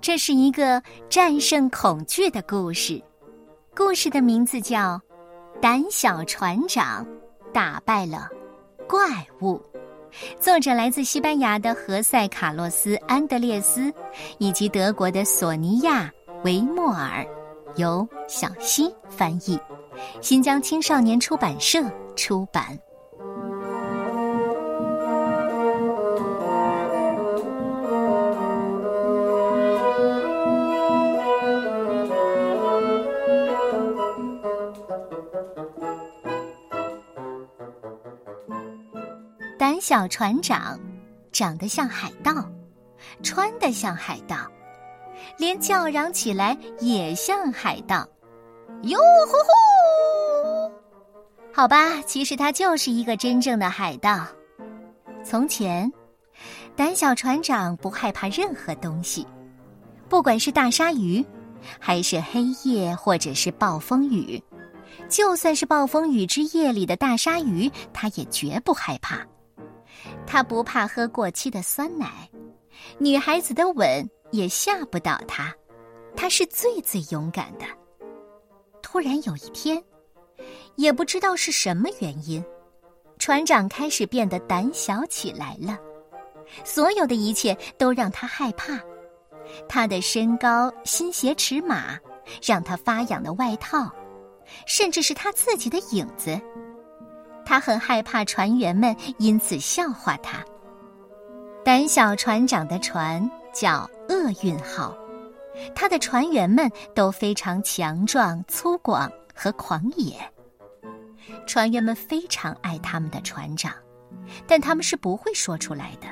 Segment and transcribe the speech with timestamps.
[0.00, 3.02] 这是一个战胜恐惧的故事，
[3.76, 4.98] 故事的名字叫
[5.60, 7.06] 《胆小船长
[7.52, 8.26] 打败了
[8.88, 8.98] 怪
[9.42, 9.56] 物》。
[10.40, 13.92] 作者来自西班牙的何塞·卡洛斯·安德烈斯，
[14.38, 16.04] 以及德国的索尼娅·
[16.44, 17.24] 维莫尔，
[17.76, 19.60] 由小溪翻译，
[20.22, 21.78] 新疆青少年出版社
[22.16, 22.76] 出版。
[39.60, 40.80] 胆小船长，
[41.32, 42.50] 长得像海盗，
[43.22, 44.50] 穿得像海盗，
[45.36, 48.08] 连叫嚷起来也像海盗。
[48.84, 49.38] 哟吼
[50.64, 50.72] 吼！
[51.52, 54.26] 好吧，其实他就是一个真正的海盗。
[55.22, 55.92] 从前，
[56.74, 59.26] 胆小船长不害怕任何东西，
[60.08, 61.22] 不管是大鲨鱼，
[61.78, 64.42] 还是黑夜，或者是暴风雨，
[65.10, 69.18] 就算是暴风雨之夜里的大鲨鱼，他也绝不害怕。
[70.26, 72.28] 他不怕喝过期的酸奶，
[72.98, 75.54] 女孩子的吻也吓不倒他。
[76.16, 77.64] 他是最最勇敢的。
[78.82, 79.82] 突然有一天，
[80.76, 82.44] 也不知道是什么原因，
[83.18, 85.78] 船长开始变得胆小起来了。
[86.64, 88.78] 所有的一切都让他害怕。
[89.68, 91.98] 他的身高、新鞋尺码，
[92.42, 93.90] 让他发痒的外套，
[94.66, 96.40] 甚至是他自己的影子。
[97.50, 100.38] 他很害怕船员们因此笑话他。
[101.64, 104.96] 胆小船长的船叫厄运号，
[105.74, 110.14] 他的船员们都非常强壮、粗犷和狂野。
[111.44, 113.74] 船员们非常爱他们的船长，
[114.46, 116.06] 但他们是不会说出来的，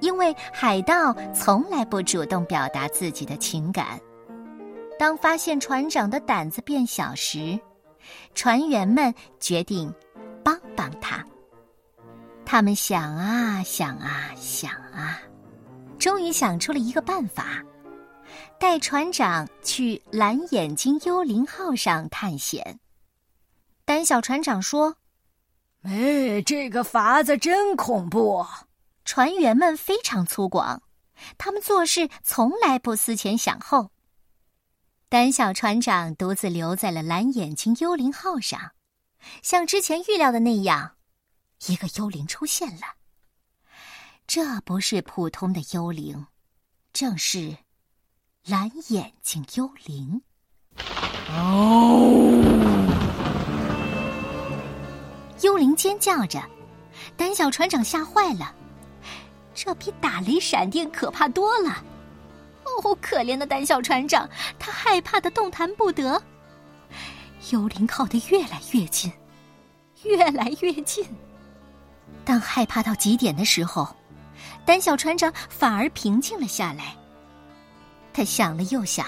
[0.00, 4.00] 因为海盗从来不主动表达自己的情感。
[4.98, 7.56] 当发现船长的胆子变小时，
[8.34, 9.94] 船员们决定。
[10.46, 11.26] 帮帮他。
[12.44, 15.20] 他们想啊想啊想啊，
[15.98, 17.60] 终于想出了一个办法，
[18.56, 22.78] 带船长去蓝眼睛幽灵号上探险。
[23.84, 24.96] 胆小船长说
[25.82, 28.46] ：“哎，这个法子真恐怖！”
[29.04, 30.78] 船员们非常粗犷，
[31.38, 33.90] 他们做事从来不思前想后。
[35.08, 38.75] 胆小船长独自留在了蓝眼睛幽灵号上。
[39.42, 40.96] 像之前预料的那样，
[41.66, 42.82] 一个幽灵出现了。
[44.26, 46.26] 这不是普通的幽灵，
[46.92, 47.56] 正是
[48.44, 50.20] 蓝眼睛幽灵。
[51.30, 52.32] 哦！
[55.42, 56.42] 幽灵尖叫着，
[57.16, 58.54] 胆小船长吓坏了。
[59.54, 61.84] 这比打雷闪电可怕多了。
[62.64, 66.20] 哦，可怜的胆小船长，他害怕的动弹不得。
[67.52, 69.12] 幽灵靠得越来越近，
[70.02, 71.04] 越来越近。
[72.24, 73.86] 当害怕到极点的时候，
[74.64, 76.96] 胆小船长反而平静了下来。
[78.12, 79.06] 他想了又想，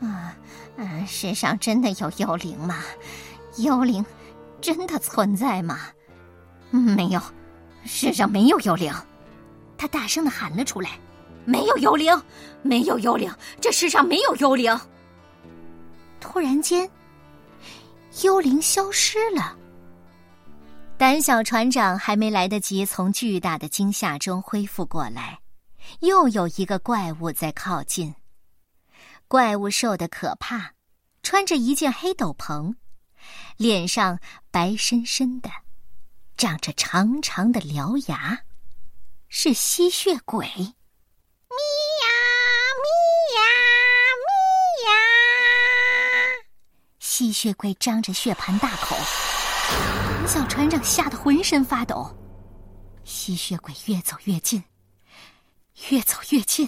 [0.00, 0.34] 啊，
[0.76, 2.82] 嗯，世上真的有幽灵吗？
[3.58, 4.04] 幽灵
[4.60, 5.80] 真的存在吗？
[6.70, 7.20] 没有，
[7.84, 8.90] 世上没有幽灵。
[9.76, 10.90] 他大声的喊了出来
[11.44, 12.22] ：“没有幽灵，
[12.62, 13.30] 没有幽灵，
[13.60, 14.80] 这世上没有幽灵。”
[16.18, 16.88] 突然间。
[18.22, 19.56] 幽灵消失了。
[20.98, 25.40] 胆小船长还没来得及从巨大的惊吓中恢复过来，
[26.00, 28.14] 又有一个怪物在靠近。
[29.26, 30.74] 怪物瘦得可怕，
[31.22, 32.74] 穿着一件黑斗篷，
[33.56, 34.18] 脸上
[34.50, 35.50] 白深深的，
[36.36, 38.38] 长着长长的獠牙，
[39.28, 40.46] 是吸血鬼。
[47.14, 48.96] 吸血鬼张着血盆大口，
[50.26, 52.10] 小船长吓得浑身发抖。
[53.04, 54.64] 吸血鬼越走越近，
[55.90, 56.66] 越走越近，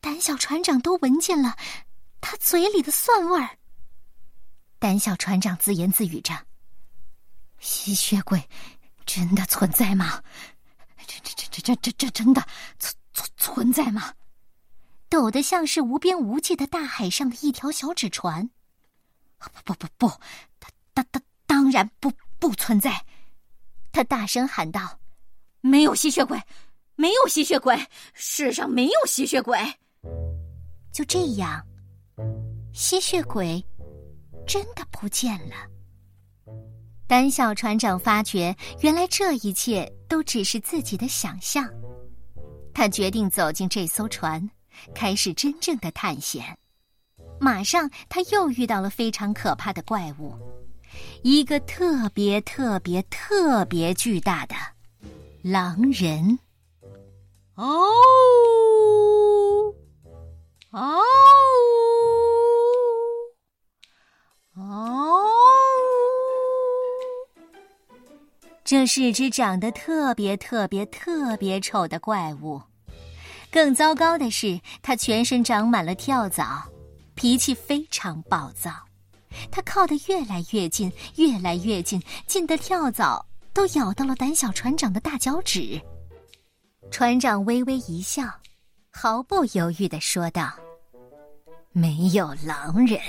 [0.00, 1.54] 胆小船长都闻见了
[2.22, 3.58] 他嘴里的蒜味儿。
[4.78, 6.32] 胆小船长自言自语着
[7.60, 8.42] ：“吸血鬼
[9.04, 10.22] 真的存在吗？
[11.06, 12.42] 这这这这这这这真的
[12.78, 14.14] 存存存在吗？
[15.10, 18.48] 抖得像是无边无际的大海上的一条小纸船。”
[19.38, 20.08] 不不不不，
[20.60, 23.04] 他当当当然不不存在！
[23.92, 24.98] 他大声喊道
[25.60, 26.40] ：“没有吸血鬼，
[26.94, 27.76] 没有吸血鬼，
[28.12, 29.58] 世上没有吸血鬼！”
[30.92, 31.64] 就这样，
[32.72, 33.64] 吸血鬼
[34.46, 35.56] 真的不见了。
[37.06, 41.68] 胆小船长发觉，原来这一切都只是自己的想象。
[42.74, 44.48] 他决定走进这艘船，
[44.94, 46.56] 开始真正的探险。
[47.40, 50.34] 马上，他又遇到了非常可怕的怪物，
[51.22, 54.54] 一个特别特别特别巨大的
[55.42, 56.38] 狼人。
[57.54, 57.64] 哦，
[60.70, 61.00] 哦，
[64.56, 65.24] 哦！
[68.64, 72.60] 这是只长得特别特别特别丑的怪物。
[73.50, 76.62] 更糟糕的是，它全身长满了跳蚤。
[77.18, 78.70] 脾气非常暴躁，
[79.50, 85.82] 他靠得越来越近，越来越近，近的跳蚤都咬到了胆小船长的大脚趾。
[86.92, 88.22] 船长微微一笑，
[88.92, 90.52] 毫不犹豫的说道
[91.74, 93.00] ：“没有狼人，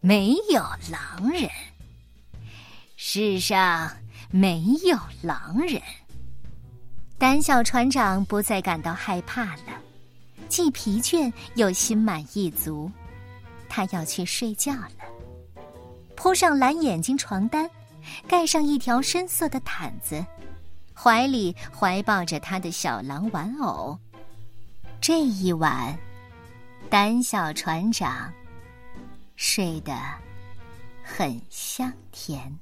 [0.00, 0.60] 没有
[0.90, 1.48] 狼人，
[2.96, 3.88] 世上
[4.32, 5.80] 没有狼人。”
[7.18, 9.85] 胆小船长不再感到害怕了。
[10.48, 12.90] 既疲倦又心满意足，
[13.68, 14.90] 他要去睡觉了。
[16.14, 17.68] 铺上蓝眼睛床单，
[18.26, 20.24] 盖上一条深色的毯子，
[20.94, 23.98] 怀里怀抱着他的小狼玩偶。
[25.00, 25.96] 这一晚，
[26.88, 28.32] 胆小船长
[29.36, 29.94] 睡得
[31.02, 32.58] 很香甜。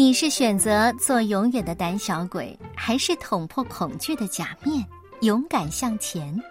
[0.00, 4.82] 你是选择做永远的胆小鬼，还是捅破恐惧的假面，
[5.20, 6.42] 勇敢向前？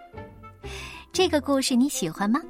[1.12, 2.40] 这个故事你喜欢吗？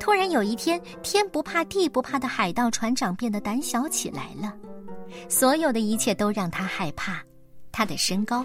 [0.00, 4.52] 突然有一天，天不怕地不怕的海盗船长变得胆小起来了，
[5.28, 7.22] 所有的一切都让他害怕。
[7.70, 8.44] 他的身高、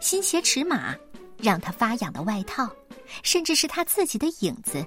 [0.00, 0.96] 新鞋尺码、
[1.36, 2.68] 让他发痒的外套，
[3.22, 4.84] 甚至是他自己的影子。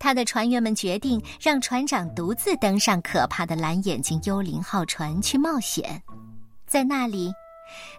[0.00, 6.02] 他的船员们决定让船长独自登上可怕的蓝眼睛幽灵号船去冒险，
[6.66, 7.30] 在那里，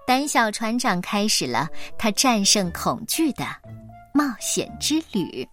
[0.05, 1.69] 胆小船长开始了
[1.99, 3.45] 他战胜恐惧的
[4.13, 5.47] 冒险之旅。